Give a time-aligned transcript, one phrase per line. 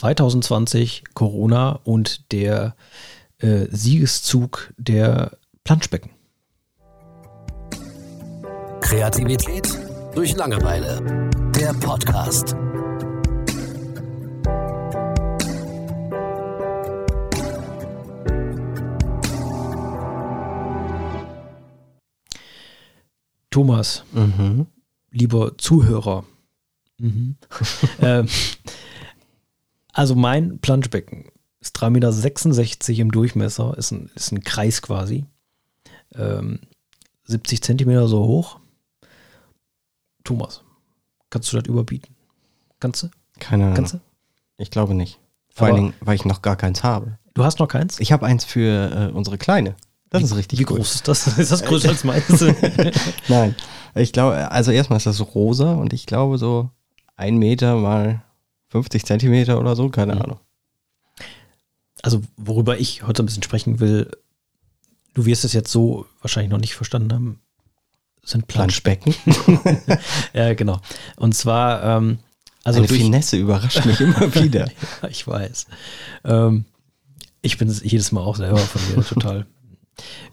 [0.00, 2.74] 2020, Corona und der
[3.38, 6.10] äh, Siegeszug der Planschbecken.
[8.80, 9.68] Kreativität
[10.14, 11.28] durch Langeweile.
[11.54, 12.56] Der Podcast.
[23.50, 24.66] Thomas, Mhm.
[25.10, 26.24] lieber Zuhörer.
[26.98, 27.36] Mhm.
[28.00, 28.28] ähm,
[29.92, 31.26] also mein Planschbecken
[31.60, 35.24] ist 3,66 Meter im Durchmesser, ist ein, ist ein Kreis quasi.
[36.14, 36.60] Ähm,
[37.24, 38.58] 70 Zentimeter so hoch.
[40.24, 40.62] Thomas,
[41.30, 42.14] kannst du das überbieten?
[42.78, 43.08] Kannst du?
[43.38, 43.76] Keine Ahnung.
[43.76, 44.00] Kannst du?
[44.58, 45.18] Ich glaube nicht.
[45.54, 47.18] Vor Aber- allen Dingen, weil ich noch gar keins habe.
[47.34, 48.00] Du hast noch keins?
[48.00, 49.76] Ich habe eins für äh, unsere Kleine.
[50.10, 50.78] Das ist richtig Wie cool.
[50.78, 51.26] groß ist das?
[51.38, 52.26] Ist das größer als meins?
[53.28, 53.54] Nein.
[53.94, 56.68] Ich glaube, also erstmal ist das rosa und ich glaube so
[57.16, 58.22] ein Meter mal
[58.70, 60.22] 50 Zentimeter oder so, keine Mhm.
[60.22, 60.40] Ahnung.
[62.02, 64.10] also worüber ich heute so ein bisschen sprechen will,
[65.14, 67.40] du wirst es jetzt so wahrscheinlich noch nicht verstanden haben,
[68.24, 69.14] sind Planschbecken.
[70.32, 70.80] Ja, genau.
[71.16, 72.18] Und zwar, ähm,
[72.64, 74.70] also Eine durch, Finesse überrascht mich immer wieder.
[75.02, 75.66] Ja, ich weiß.
[76.24, 76.64] Ähm,
[77.42, 79.46] ich bin jedes Mal auch selber von mir total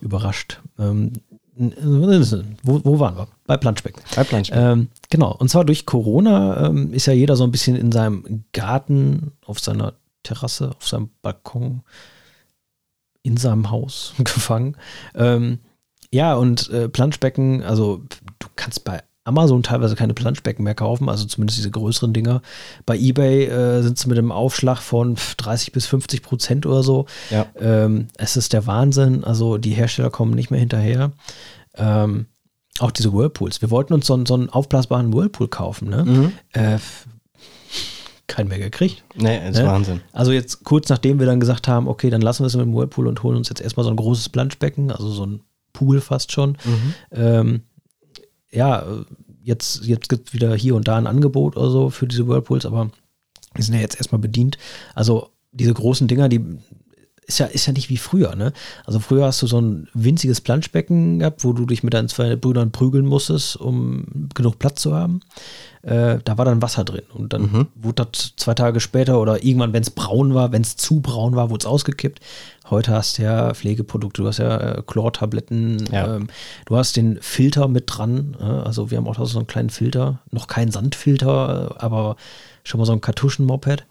[0.01, 0.61] überrascht.
[0.77, 1.13] Ähm,
[2.63, 3.27] wo, wo waren wir?
[3.45, 4.02] Bei Planschbecken.
[4.16, 4.63] Bei Planschbecken.
[4.63, 8.44] Ähm, genau, und zwar durch Corona ähm, ist ja jeder so ein bisschen in seinem
[8.53, 11.81] Garten, auf seiner Terrasse, auf seinem Balkon,
[13.23, 14.78] in seinem Haus gefangen.
[15.16, 15.59] Ähm,
[16.11, 18.03] ja, und äh, Planschbecken, also
[18.39, 22.42] du kannst bei Amazon teilweise keine Planschbecken mehr kaufen, also zumindest diese größeren Dinger.
[22.86, 27.06] Bei eBay äh, sind sie mit einem Aufschlag von 30 bis 50 Prozent oder so.
[27.30, 27.45] Ja.
[27.59, 29.23] Ähm, es ist der Wahnsinn.
[29.23, 31.11] Also die Hersteller kommen nicht mehr hinterher.
[31.75, 32.28] Ähm,
[32.80, 33.61] auch diese Whirlpools.
[33.61, 35.89] Wir wollten uns so, einen- so einen aufblasbaren Whirlpool kaufen.
[35.89, 36.06] Ne?
[36.06, 36.31] Mhm.
[36.53, 36.78] Äh,
[38.28, 39.03] keinen mehr gekriegt.
[39.16, 39.66] Nee, ist Ne?
[39.66, 40.02] Wahnsinn.
[40.12, 42.75] Also jetzt kurz nachdem wir dann gesagt haben, okay, dann lassen wir es mit dem
[42.75, 45.41] Whirlpool und holen uns jetzt erstmal so ein großes Planschbecken, also so ein
[45.73, 46.58] Pool fast schon.
[46.66, 46.94] Mhm.
[47.12, 47.62] Ähm,
[48.51, 48.84] ja,
[49.47, 52.66] jetzt, jetzt gibt es wieder hier und da ein Angebot oder so für diese Whirlpools,
[52.66, 52.91] aber
[53.58, 54.58] die sind ja jetzt erstmal bedient.
[54.94, 56.59] Also diese großen Dinger, die
[57.27, 58.53] ist ja, ist ja nicht wie früher, ne?
[58.85, 62.35] Also früher hast du so ein winziges Planschbecken gehabt, wo du dich mit deinen zwei
[62.38, 65.19] Brüdern prügeln musstest, um genug Platz zu haben.
[65.81, 67.67] Äh, da war dann Wasser drin und dann Mhm.
[67.75, 71.35] wurde das zwei Tage später oder irgendwann, wenn es braun war, wenn es zu braun
[71.35, 72.21] war, wurde es ausgekippt.
[72.69, 76.15] Heute hast du ja Pflegeprodukte, du hast ja äh, Chlortabletten, Ja.
[76.15, 76.27] ähm,
[76.65, 78.38] du hast den Filter mit dran.
[78.39, 82.15] Äh, also wir haben auch so einen kleinen Filter, noch keinen Sandfilter, aber
[82.63, 83.85] schon mal so ein Kartuschenmoped.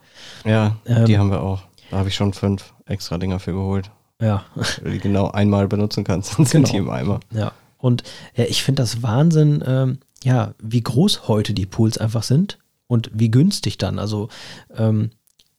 [0.47, 1.62] Ja, Ähm, die haben wir auch.
[1.91, 3.91] Da habe ich schon fünf extra Dinger für geholt.
[4.20, 6.69] Ja, Weil du die genau einmal benutzen kannst, sind Genau.
[6.70, 7.20] die im Eimer.
[7.30, 7.52] ja.
[7.78, 8.02] Und
[8.34, 13.10] ja, ich finde das Wahnsinn, ähm, ja, wie groß heute die Pools einfach sind und
[13.12, 13.98] wie günstig dann.
[13.98, 14.28] Also
[14.74, 15.10] ähm,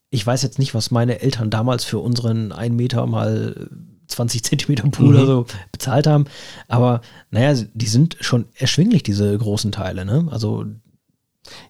[0.10, 3.70] ich weiß jetzt nicht, was meine Eltern damals für unseren 1 Meter mal
[4.08, 5.16] 20 Zentimeter Pool Mhm.
[5.16, 6.26] oder so bezahlt haben.
[6.68, 10.04] Aber naja, die sind schon erschwinglich, diese großen Teile.
[10.04, 10.28] Ne?
[10.32, 10.66] Also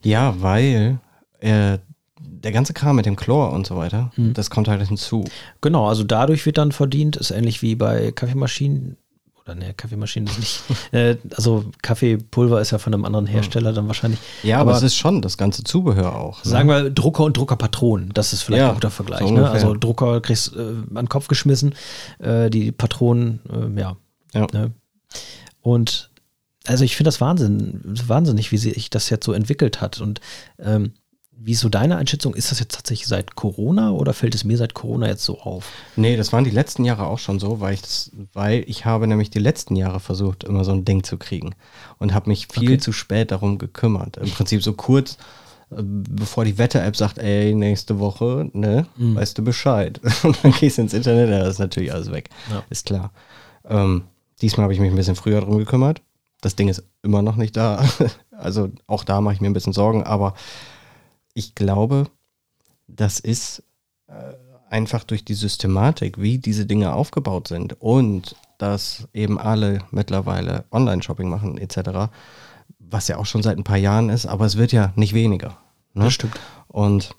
[0.02, 1.00] Ja, weil
[1.42, 1.78] äh,
[2.20, 4.34] der ganze Kram mit dem Chlor und so weiter, Mhm.
[4.34, 5.24] das kommt halt hinzu.
[5.62, 8.98] Genau, also dadurch wird dann verdient, ist ähnlich wie bei Kaffeemaschinen.
[9.44, 10.62] Oder ne, Kaffeemaschinen ist nicht.
[10.94, 14.20] äh, also Kaffeepulver ist ja von einem anderen Hersteller dann wahrscheinlich.
[14.44, 16.44] Ja, aber, Aber- es ist schon das ganze Zubehör auch.
[16.44, 16.52] ne?
[16.52, 18.12] Sagen wir Drucker und Druckerpatronen.
[18.14, 19.20] Das ist vielleicht Ja, ein guter Vergleich.
[19.20, 19.50] so ne?
[19.50, 21.76] Also Drucker kriegst äh, an den Kopf geschmissen,
[22.20, 23.96] äh, die Patronen, äh, ja.
[24.34, 24.48] Ja.
[24.52, 24.72] Ne?
[25.62, 26.12] Und
[26.66, 30.02] also ich finde das Wahnsinn, wahnsinnig, wie sich das jetzt so entwickelt hat.
[30.02, 30.20] Und
[30.60, 30.92] ähm,
[31.40, 32.34] wie ist so deine Einschätzung?
[32.34, 35.70] Ist das jetzt tatsächlich seit Corona oder fällt es mir seit Corona jetzt so auf?
[35.96, 39.08] Nee, das waren die letzten Jahre auch schon so, weil ich, das, weil ich habe
[39.08, 41.56] nämlich die letzten Jahre versucht, immer so ein Ding zu kriegen
[42.00, 42.78] und habe mich viel Okay.
[42.80, 44.18] zu spät darum gekümmert.
[44.18, 45.18] Im Prinzip so kurz,
[45.70, 49.16] äh, bevor die Wetter-App sagt, ey, nächste Woche, ne, Mhm.
[49.16, 50.02] weißt du Bescheid.
[50.24, 52.30] Und dann gehst du ins Internet, ja, das ist natürlich alles weg.
[52.50, 52.64] Ja.
[52.70, 53.12] Ist klar.
[53.70, 54.04] Ähm,
[54.42, 56.02] diesmal habe ich mich ein bisschen früher darum gekümmert.
[56.42, 57.84] Das Ding ist immer noch nicht da.
[58.40, 60.36] Also auch da mache ich mir ein bisschen Sorgen, aber
[61.38, 62.10] ich glaube,
[62.88, 63.62] das ist
[64.08, 64.14] äh,
[64.72, 71.30] einfach durch die Systematik, wie diese Dinge aufgebaut sind und dass eben alle mittlerweile Online-Shopping
[71.30, 72.12] machen etc.,
[72.80, 75.60] was ja auch schon seit ein paar Jahren ist, aber es wird ja nicht weniger.
[75.94, 76.06] Ne?
[76.06, 76.40] Das stimmt.
[76.68, 77.14] Und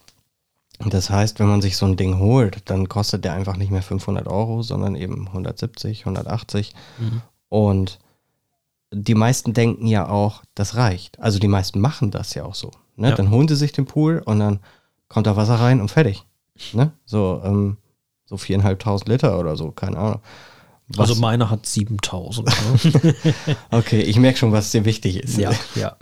[0.81, 3.83] das heißt, wenn man sich so ein Ding holt, dann kostet der einfach nicht mehr
[3.83, 6.75] 500 Euro, sondern eben 170, 180.
[6.99, 7.23] Mhm.
[7.51, 8.01] Und
[8.93, 11.21] die meisten denken ja auch, das reicht.
[11.21, 12.73] Also die meisten machen das ja auch so.
[12.99, 13.11] Ne?
[13.11, 13.15] Ja.
[13.15, 14.61] Dann holen sie sich den Pool und dann
[15.09, 16.25] kommt da Wasser rein und fertig.
[16.73, 16.93] Ne?
[17.07, 17.77] So, ähm,
[18.27, 20.21] so viereinhalbtausend Liter oder so, keine Ahnung.
[20.89, 22.47] Was- Also meiner hat 7000.
[22.49, 23.15] Ne?
[23.71, 25.39] okay, ich merke schon, was dir wichtig ist.
[25.39, 25.97] ja, ja.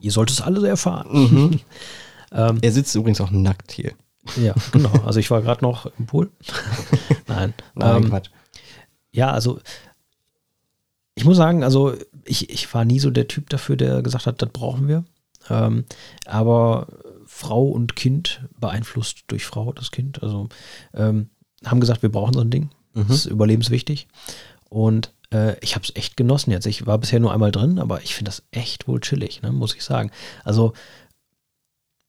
[0.00, 1.08] Ihr sollt es alle erfahren.
[1.12, 1.60] Mhm.
[2.32, 3.90] Ähm, Er sitzt übrigens auch nackt hier.
[4.40, 4.92] Ja, genau.
[5.04, 6.30] Also ich war gerade noch im Pool.
[7.26, 7.54] Nein.
[7.74, 8.30] Nein, ähm, Quatsch.
[9.10, 9.58] Ja, also
[11.16, 11.92] ich muss sagen, also
[12.24, 15.04] ich, ich war nie so der Typ dafür, der gesagt hat, das brauchen wir.
[15.48, 15.84] Ähm,
[16.26, 16.88] aber
[17.26, 20.22] Frau und Kind beeinflusst durch Frau das Kind.
[20.22, 20.48] Also
[20.94, 21.30] ähm,
[21.64, 22.70] haben gesagt, wir brauchen so ein Ding.
[22.94, 23.06] Mhm.
[23.08, 24.08] Das ist überlebenswichtig.
[24.68, 26.66] Und äh, ich habe es echt genossen jetzt.
[26.66, 29.74] Ich war bisher nur einmal drin, aber ich finde das echt wohl chillig, ne, muss
[29.74, 30.10] ich sagen.
[30.44, 30.72] Also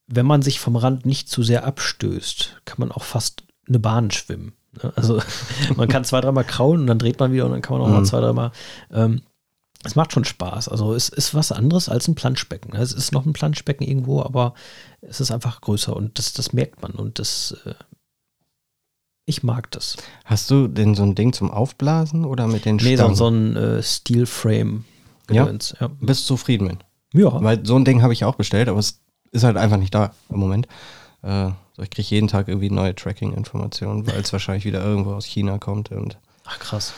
[0.08, 4.12] wenn man sich vom Rand nicht zu sehr abstößt, kann man auch fast eine Bahn
[4.12, 4.54] schwimmen.
[4.84, 4.92] ne?
[4.96, 5.22] Also
[5.76, 7.92] man kann zwei, dreimal kraulen und dann dreht man wieder und dann kann man auch
[7.92, 8.06] mal Mhm.
[8.06, 8.52] zwei, dreimal.
[8.92, 9.22] Ähm,
[9.84, 10.70] es macht schon Spaß.
[10.70, 12.76] Also es ist was anderes als ein Planschbecken.
[12.76, 14.54] Es ist noch ein Planschbecken irgendwo, aber
[15.02, 17.74] es ist einfach größer und das, das merkt man und das äh,
[19.26, 19.98] ich mag das.
[20.26, 23.16] Hast du denn so ein Ding zum Aufblasen oder mit den Nee, so, Stangen?
[23.16, 24.84] so ein äh, Steel Frame
[25.30, 25.50] Ja?
[25.80, 25.88] Ja.
[26.00, 26.80] Bist du zufrieden mit?
[27.14, 27.42] Ja.
[27.42, 29.00] Weil so ein Ding habe ich auch bestellt, aber es
[29.32, 30.68] ist halt einfach nicht da im Moment.
[31.22, 35.26] Äh, so ich kriege jeden Tag irgendwie neue Tracking-Informationen, weil es wahrscheinlich wieder irgendwo aus
[35.26, 35.92] China kommt.
[35.92, 36.94] Und Ach krass.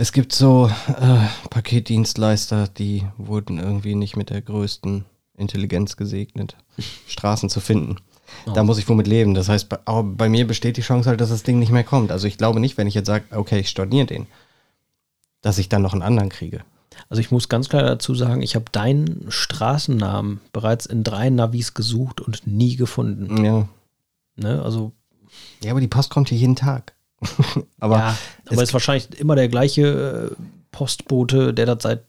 [0.00, 1.18] Es gibt so äh,
[1.50, 5.04] Paketdienstleister, die wurden irgendwie nicht mit der größten
[5.36, 6.56] Intelligenz gesegnet,
[7.06, 7.96] Straßen zu finden.
[8.46, 8.64] Da Oh.
[8.64, 9.34] muss ich womit leben.
[9.34, 11.82] Das heißt, bei, aber bei mir besteht die Chance halt, dass das Ding nicht mehr
[11.84, 12.12] kommt.
[12.12, 14.26] Also ich glaube nicht, wenn ich jetzt sage, okay, ich storniere den,
[15.42, 16.62] dass ich dann noch einen anderen kriege.
[17.08, 21.74] Also ich muss ganz klar dazu sagen, ich habe deinen Straßennamen bereits in drei Navis
[21.74, 23.44] gesucht und nie gefunden.
[23.44, 23.68] Ja,
[24.36, 24.62] Ne?
[24.62, 24.92] Also
[25.62, 26.94] ja aber die Post kommt hier jeden Tag.
[27.80, 32.04] aber ja, aber es ist wahrscheinlich immer der gleiche äh, Postbote, der das seit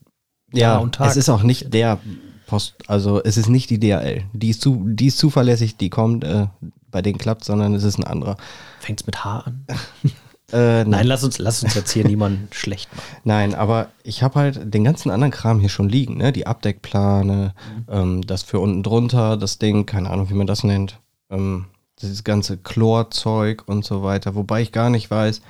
[0.54, 1.10] Ja, Jahr und Tag.
[1.10, 2.00] es ist auch nicht der
[2.48, 4.24] Post, also es ist nicht die DHL.
[4.34, 6.48] Die ist, zu, die ist zuverlässig, die kommt, äh,
[6.90, 8.38] bei denen klappt, sondern es ist ein anderer.
[8.80, 9.66] Fängt es mit H an?
[10.54, 13.06] Äh, Nein, lass uns, lass uns jetzt hier niemanden schlecht machen.
[13.24, 16.34] Nein, aber ich habe halt den ganzen anderen Kram hier schon liegen, ne?
[16.34, 17.54] Die Abdeckplane,
[17.90, 21.00] ähm, das für unten drunter, das Ding, keine Ahnung, wie man das nennt.
[21.30, 21.68] Ähm,
[22.02, 25.42] dieses ganze Chlorzeug und so weiter, wobei ich gar nicht weiß,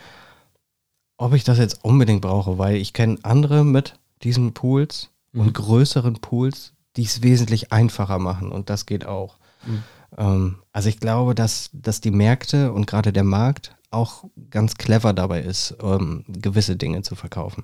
[1.17, 6.15] ob ich das jetzt unbedingt brauche, weil ich kenne andere mit diesen Pools und größeren
[6.15, 9.37] Pools, die es wesentlich einfacher machen und das geht auch.
[9.65, 9.83] Mhm.
[10.17, 15.13] Ähm, also ich glaube, dass, dass die Märkte und gerade der Markt auch ganz clever
[15.13, 17.63] dabei ist, ähm, gewisse Dinge zu verkaufen.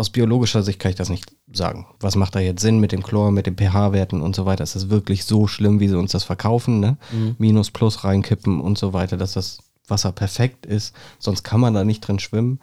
[0.00, 1.86] Aus biologischer Sicht kann ich das nicht sagen.
[2.00, 4.64] Was macht da jetzt Sinn mit dem Chlor, mit den pH-Werten und so weiter?
[4.64, 6.80] Ist das wirklich so schlimm, wie sie uns das verkaufen?
[6.80, 6.96] Ne?
[7.36, 9.58] Minus, Plus reinkippen und so weiter, dass das
[9.88, 10.94] Wasser perfekt ist.
[11.18, 12.60] Sonst kann man da nicht drin schwimmen.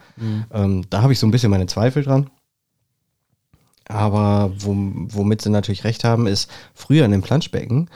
[0.52, 2.32] Ähm, da habe ich so ein bisschen meine Zweifel dran.
[3.88, 7.88] Aber wo, womit sie natürlich recht haben, ist, früher in dem Planschbecken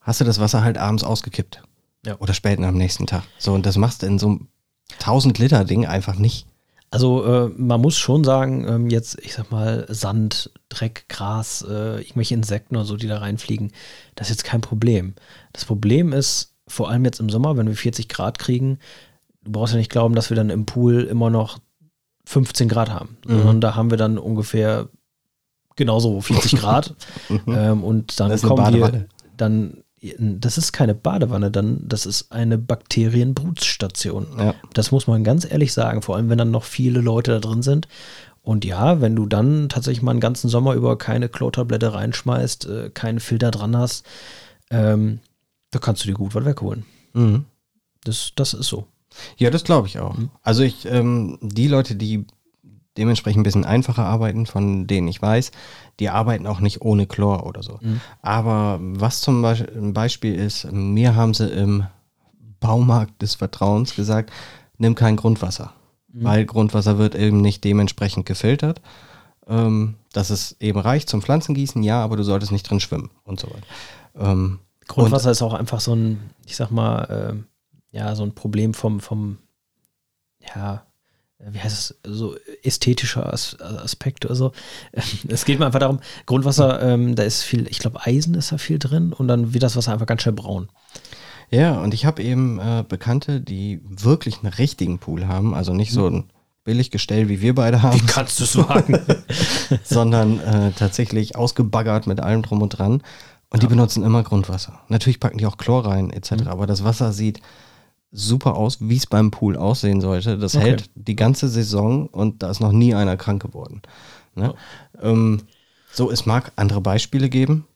[0.00, 1.62] hast du das Wasser halt abends ausgekippt.
[2.04, 2.18] Ja.
[2.18, 3.22] Oder spät am nächsten Tag.
[3.38, 4.48] So, und das machst du in so einem
[4.98, 6.48] 1000 Liter Ding einfach nicht.
[6.90, 12.00] Also äh, man muss schon sagen, ähm, jetzt, ich sag mal, Sand, Dreck, Gras, äh,
[12.00, 13.72] irgendwelche Insekten oder so, die da reinfliegen,
[14.14, 15.14] das ist jetzt kein Problem.
[15.52, 18.78] Das Problem ist, vor allem jetzt im Sommer, wenn wir 40 Grad kriegen,
[19.44, 21.58] du brauchst ja nicht glauben, dass wir dann im Pool immer noch
[22.24, 23.36] 15 Grad haben, Mhm.
[23.38, 24.88] sondern da haben wir dann ungefähr
[25.76, 26.94] genauso 40 Grad.
[27.46, 28.32] ähm, und dann Mhm.
[28.32, 29.06] Das kommen wir,
[29.36, 29.82] dann,
[30.18, 34.26] das ist keine Badewanne, dann, das ist eine Bakterienbrutstation.
[34.38, 34.54] Ja.
[34.72, 37.62] Das muss man ganz ehrlich sagen, vor allem wenn dann noch viele Leute da drin
[37.62, 37.88] sind.
[38.42, 42.90] Und ja, wenn du dann tatsächlich mal einen ganzen Sommer über keine Klotablette reinschmeißt, äh,
[42.90, 44.06] keinen Filter dran hast,
[44.70, 45.20] ähm,
[45.70, 46.84] da kannst du dir gut was wegholen.
[47.12, 47.44] Mhm.
[48.04, 48.86] Das, das ist so.
[49.36, 50.16] Ja, das glaube ich auch.
[50.42, 52.24] Also ich, ähm, die Leute, die
[52.98, 55.52] dementsprechend ein bisschen einfacher arbeiten, von denen ich weiß,
[56.00, 57.78] die arbeiten auch nicht ohne Chlor oder so.
[58.22, 61.86] Aber was zum Beispiel, ein Beispiel ist, mir haben sie im
[62.60, 64.30] Baumarkt des Vertrauens gesagt,
[64.76, 65.72] nimm kein Grundwasser,
[66.12, 68.80] weil Grundwasser wird eben nicht dementsprechend gefiltert.
[69.46, 73.40] Ähm, dass es eben reicht zum Pflanzengießen, ja, aber du solltest nicht drin schwimmen und
[73.40, 73.66] so weiter.
[74.18, 77.46] Ähm, Grundwasser ist auch einfach so ein, ich sag mal, ähm,
[77.90, 79.38] ja, so ein Problem vom, vom,
[80.54, 80.82] ja,
[81.38, 84.52] wie heißt es, so ästhetischer As Aspekt oder so.
[85.28, 88.58] Es geht mir einfach darum, Grundwasser, ähm, da ist viel, ich glaube, Eisen ist da
[88.58, 90.68] viel drin und dann wird das Wasser einfach ganz schnell braun.
[91.50, 95.92] Ja, und ich habe eben äh, Bekannte, die wirklich einen richtigen Pool haben, also nicht
[95.92, 96.24] so ein
[96.64, 98.98] Billiggestell, wie wir beide haben, kannst du sagen?
[99.84, 103.02] sondern äh, tatsächlich ausgebaggert mit allem drum und dran.
[103.50, 104.80] Und die benutzen immer Grundwasser.
[104.88, 107.40] Natürlich packen die auch Chlor rein etc., aber das Wasser sieht
[108.10, 110.38] super aus, wie es beim Pool aussehen sollte.
[110.38, 110.64] Das Okay.
[110.64, 113.82] hält die ganze Saison und da ist noch nie einer krank geworden.
[114.34, 114.54] Ne?
[115.00, 115.42] Ähm,
[115.92, 117.66] so, es mag andere Beispiele geben,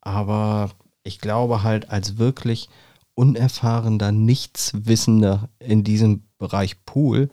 [0.00, 0.70] aber
[1.02, 2.68] ich glaube halt als wirklich
[3.14, 7.30] unerfahrener, Nichtswissender in diesem Bereich Pool,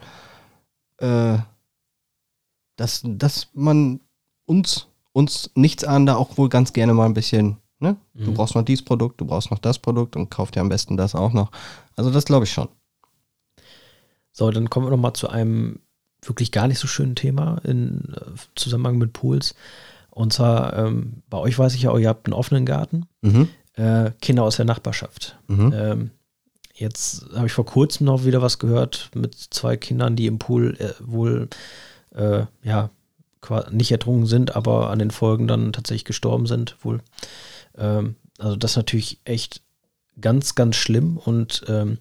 [0.98, 1.38] äh,
[2.75, 4.00] dass, dass man
[4.46, 7.96] uns, uns Nichtsahnender auch wohl ganz gerne mal ein bisschen Ne?
[8.15, 10.98] Du brauchst noch dieses Produkt, du brauchst noch das Produkt und kauf dir am besten
[10.98, 11.51] das auch noch.
[11.96, 12.69] Also das glaube ich schon.
[14.31, 15.79] So, dann kommen wir noch mal zu einem
[16.24, 19.53] wirklich gar nicht so schönen Thema in äh, Zusammenhang mit Pools.
[20.10, 23.05] Und zwar, ähm, bei euch weiß ich ja, ihr habt einen offenen Garten.
[23.22, 23.50] Mhm.
[23.74, 25.38] Äh, Kinder aus der Nachbarschaft.
[25.48, 25.74] Mhm.
[25.75, 26.12] Ähm,
[26.74, 30.75] jetzt habe ich vor kurzem noch wieder was gehört mit zwei Kindern, die im Pool
[30.79, 31.50] äh, wohl
[32.15, 32.89] äh, ja
[33.72, 36.75] nicht ertrunken sind, aber an den Folgen dann tatsächlich gestorben sind.
[36.81, 37.01] Wohl.
[37.77, 39.62] Ähm, also das ist natürlich echt
[40.19, 41.98] ganz, ganz schlimm und ähm,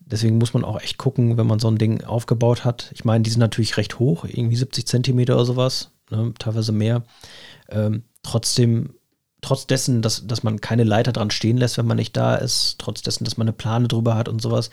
[0.00, 2.90] deswegen muss man auch echt gucken, wenn man so ein Ding aufgebaut hat.
[2.94, 7.04] Ich meine, die sind natürlich recht hoch, irgendwie 70 Zentimeter oder sowas, ne, teilweise mehr.
[7.68, 8.94] Ähm, trotzdem,
[9.40, 12.76] trotz dessen, dass, dass man keine Leiter dran stehen lässt, wenn man nicht da ist,
[12.78, 14.70] trotz dessen, dass man eine Plane drüber hat und sowas,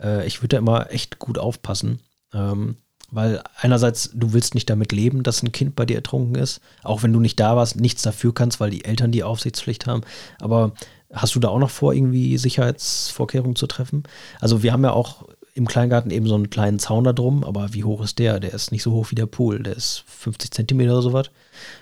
[0.00, 2.00] äh, ich würde da immer echt gut aufpassen.
[2.32, 2.76] Ähm,
[3.10, 7.02] weil einerseits, du willst nicht damit leben, dass ein Kind bei dir ertrunken ist, auch
[7.02, 10.02] wenn du nicht da warst, nichts dafür kannst, weil die Eltern die Aufsichtspflicht haben.
[10.40, 10.72] Aber
[11.12, 14.04] hast du da auch noch vor, irgendwie Sicherheitsvorkehrungen zu treffen?
[14.40, 15.24] Also wir haben ja auch
[15.54, 18.40] im Kleingarten eben so einen kleinen Zaun da drum, aber wie hoch ist der?
[18.40, 21.30] Der ist nicht so hoch wie der Pool, der ist 50 Zentimeter oder sowas.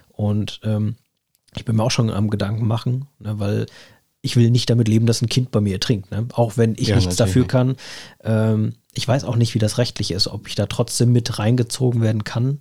[0.08, 0.96] Und ähm,
[1.56, 3.66] ich bin mir auch schon am Gedanken machen, ne, weil
[4.20, 6.10] ich will nicht damit leben, dass ein Kind bei mir ertrinkt.
[6.10, 6.26] Ne?
[6.32, 7.76] Auch wenn ich Ja, nichts dafür kann.
[8.24, 12.02] Ähm, ich weiß auch nicht, wie das rechtlich ist, ob ich da trotzdem mit reingezogen
[12.02, 12.58] werden kann,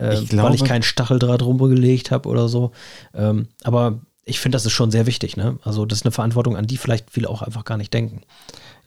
[0.00, 2.72] äh, Ich glaube- weil ich keinen Stacheldraht rumgelegt habe oder so.
[3.14, 5.36] Ähm, aber ich finde, das ist schon sehr wichtig.
[5.36, 5.58] Ne?
[5.62, 8.22] Also das ist eine Verantwortung, an die vielleicht viele auch einfach gar nicht denken.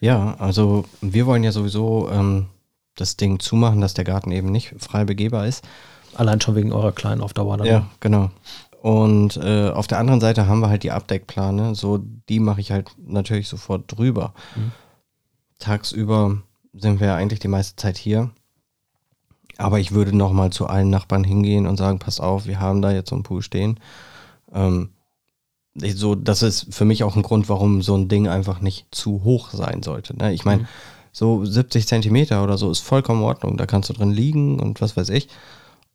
[0.01, 2.47] Ja, also wir wollen ja sowieso ähm,
[2.95, 5.63] das Ding zumachen, dass der Garten eben nicht frei begehbar ist.
[6.15, 7.57] Allein schon wegen eurer kleinen auf Dauer.
[7.57, 7.67] dann.
[7.67, 8.31] Ja, genau.
[8.81, 12.71] Und äh, auf der anderen Seite haben wir halt die Abdeckplane, so die mache ich
[12.71, 14.33] halt natürlich sofort drüber.
[15.59, 16.37] Tagsüber
[16.73, 18.31] sind wir ja eigentlich die meiste Zeit hier.
[19.57, 22.91] Aber ich würde nochmal zu allen Nachbarn hingehen und sagen, pass auf, wir haben da
[22.91, 23.79] jetzt so einen Pool stehen.
[24.53, 24.89] Ähm,
[25.75, 29.23] so, das ist für mich auch ein Grund, warum so ein Ding einfach nicht zu
[29.23, 30.17] hoch sein sollte.
[30.17, 30.33] Ne?
[30.33, 30.67] Ich meine,
[31.11, 33.57] so 70 Zentimeter oder so ist vollkommen in Ordnung.
[33.57, 35.27] Da kannst du drin liegen und was weiß ich.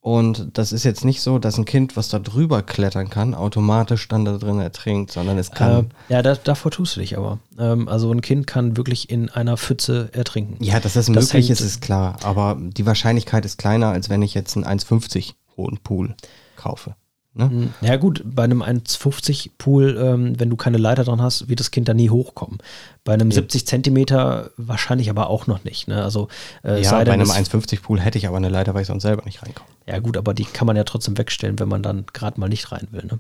[0.05, 4.07] Und das ist jetzt nicht so, dass ein Kind, was da drüber klettern kann, automatisch
[4.07, 5.87] dann da drin ertrinkt, sondern es kann.
[6.11, 7.39] Äh, ja, da, davor tust du dich aber.
[7.59, 10.63] Ähm, also ein Kind kann wirklich in einer Pfütze ertrinken.
[10.63, 12.19] ja, dass das das möglich hängt- ist, ist klar.
[12.23, 16.15] Aber die Wahrscheinlichkeit ist kleiner, als wenn ich jetzt einen 1,50 hohen Pool
[16.57, 16.97] kaufe.
[17.37, 17.51] Ne?
[17.51, 21.59] Hm, Ja gut, bei einem 1,50 Pool, ähm, wenn du keine Leiter dran hast, wird
[21.61, 22.59] das Kind da nie hochkommen.
[23.03, 25.89] Bei einem 70 Zentimeter wahrscheinlich aber auch noch nicht.
[25.89, 26.03] Ne?
[26.03, 26.29] Also
[26.63, 29.03] äh, Ja, bei einem es- 1,50 Pool hätte ich aber eine Leiter, weil ich sonst
[29.03, 29.69] selber nicht reinkomme.
[29.87, 32.71] Ja gut, aber die kann man ja trotzdem wegstellen, wenn man dann gerade mal nicht
[32.73, 33.05] rein will.
[33.05, 33.19] Ne?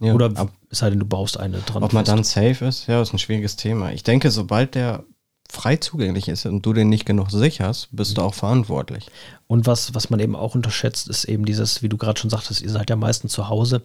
[0.00, 0.32] Ja, Oder
[0.70, 1.82] es sei denn, du baust eine dran.
[1.82, 2.16] Ob man fest.
[2.16, 3.90] dann safe ist, ja, ist ein schwieriges Thema.
[3.92, 5.04] Ich denke, sobald der
[5.50, 9.08] frei zugänglich ist und du den nicht genug sicherst, bist du auch verantwortlich.
[9.46, 12.62] Und was, was man eben auch unterschätzt, ist eben dieses, wie du gerade schon sagtest,
[12.62, 13.82] ihr seid ja meistens zu Hause.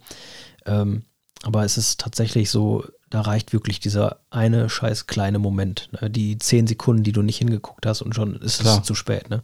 [0.65, 1.03] Ähm,
[1.44, 5.89] aber es ist tatsächlich so, da reicht wirklich dieser eine scheiß kleine Moment.
[6.00, 6.10] Ne?
[6.10, 8.80] Die zehn Sekunden, die du nicht hingeguckt hast und schon ist Klar.
[8.80, 9.30] es zu spät.
[9.30, 9.41] Ne?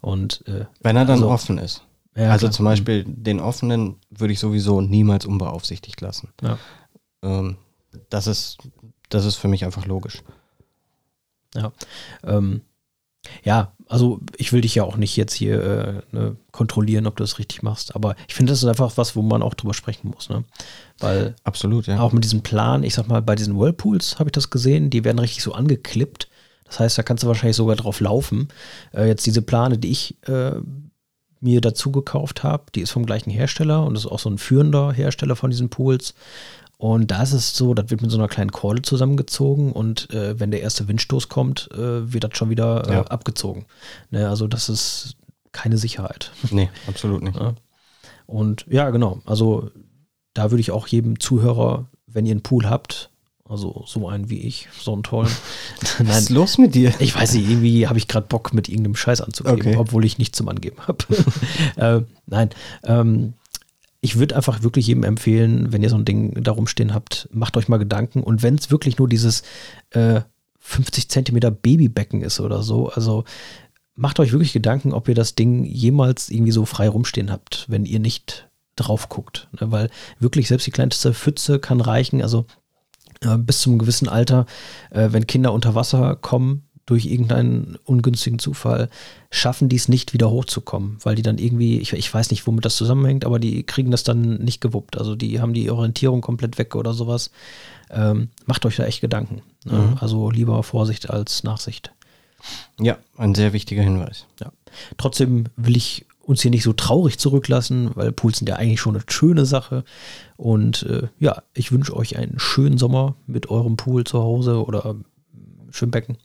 [0.00, 1.82] Und äh, Wenn er dann Also- offen ist.
[2.16, 2.52] ja, also klar.
[2.52, 6.30] zum Beispiel den offenen würde ich sowieso niemals unbeaufsichtigt lassen.
[6.42, 6.58] Ja.
[7.22, 7.56] Ähm,
[8.10, 8.58] das ist,
[9.08, 10.22] das ist für mich einfach logisch.
[11.58, 11.72] Ja.
[12.24, 12.62] Ähm,
[13.42, 17.24] ja, also ich will dich ja auch nicht jetzt hier äh, ne, kontrollieren, ob du
[17.24, 20.10] das richtig machst, aber ich finde, das ist einfach was, wo man auch drüber sprechen
[20.10, 20.44] muss, ne?
[20.98, 21.98] Weil Absolut, ja.
[22.00, 25.04] auch mit diesem Plan, ich sag mal, bei diesen Whirlpools habe ich das gesehen, die
[25.04, 26.28] werden richtig so angeklippt.
[26.64, 28.48] Das heißt, da kannst du wahrscheinlich sogar drauf laufen.
[28.92, 30.52] Äh, jetzt diese Plane, die ich äh,
[31.40, 34.38] mir dazu gekauft habe, die ist vom gleichen Hersteller und das ist auch so ein
[34.38, 36.14] führender Hersteller von diesen Pools.
[36.78, 40.38] Und da ist es so, das wird mit so einer kleinen Kordel zusammengezogen und äh,
[40.38, 43.02] wenn der erste Windstoß kommt, äh, wird das schon wieder äh, Ja.
[43.02, 43.66] abgezogen.
[44.10, 45.16] Ne, also das ist
[45.52, 46.30] keine Sicherheit.
[46.52, 47.36] Nee, absolut nicht.
[47.36, 47.54] Ja.
[48.26, 49.20] Und ja, genau.
[49.26, 49.70] Also
[50.34, 53.10] da würde ich auch jedem Zuhörer, wenn ihr einen Pool habt,
[53.48, 55.30] also so einen wie ich, so einen tollen.
[55.80, 56.92] Was Nein, ist los mit dir?
[57.00, 59.76] ich weiß nicht, irgendwie habe ich gerade Bock, mit irgendeinem Scheiß anzugeben, Okay.
[59.76, 60.98] obwohl ich nichts zum Angeben habe.
[61.76, 62.50] äh, nein,
[62.84, 63.32] ähm,
[64.00, 67.56] ich würde einfach wirklich jedem empfehlen, wenn ihr so ein Ding da rumstehen habt, macht
[67.56, 68.22] euch mal Gedanken.
[68.22, 69.42] Und wenn es wirklich nur dieses
[69.90, 70.20] äh,
[70.60, 73.24] 50 Zentimeter Babybecken ist oder so, also
[73.96, 77.84] macht euch wirklich Gedanken, ob ihr das Ding jemals irgendwie so frei rumstehen habt, wenn
[77.84, 79.48] ihr nicht drauf guckt.
[79.60, 79.72] Ne?
[79.72, 79.90] Weil
[80.20, 82.22] wirklich selbst die kleinste Pfütze kann reichen.
[82.22, 82.46] Also
[83.22, 84.46] äh, bis zum gewissen Alter,
[84.90, 88.88] äh, wenn Kinder unter Wasser kommen durch irgendeinen ungünstigen Zufall,
[89.30, 92.64] schaffen die es nicht wieder hochzukommen, weil die dann irgendwie, ich, ich weiß nicht, womit
[92.64, 94.96] das zusammenhängt, aber die kriegen das dann nicht gewuppt.
[94.96, 97.30] Also die haben die Orientierung komplett weg oder sowas.
[97.90, 99.42] Ähm, macht euch da echt Gedanken.
[99.66, 99.74] Ne?
[99.74, 99.98] Mhm.
[100.00, 101.92] Also lieber Vorsicht als Nachsicht.
[102.80, 104.24] Ja, ein sehr wichtiger Hinweis.
[104.40, 104.50] Ja.
[104.96, 108.94] Trotzdem will ich uns hier nicht so traurig zurücklassen, weil Pools sind ja eigentlich schon
[108.94, 109.84] eine schöne Sache.
[110.38, 114.96] Und äh, ja, ich wünsche euch einen schönen Sommer mit eurem Pool zu Hause oder
[115.70, 116.16] Schwimmbecken.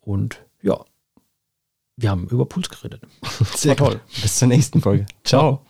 [0.00, 0.78] Und ja,
[1.96, 3.02] wir haben über Pools geredet.
[3.54, 4.00] Sehr toll.
[4.22, 5.06] Bis zur nächsten Folge.
[5.24, 5.60] Ciao.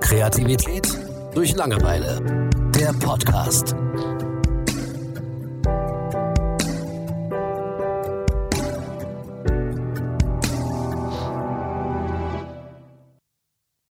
[0.00, 0.86] Kreativität
[1.34, 2.50] durch Langeweile.
[2.74, 3.74] Der Podcast.